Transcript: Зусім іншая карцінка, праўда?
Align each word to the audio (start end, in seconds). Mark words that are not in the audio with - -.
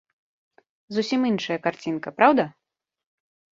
Зусім 0.97 1.21
іншая 1.31 1.59
карцінка, 1.67 2.15
праўда? 2.19 2.49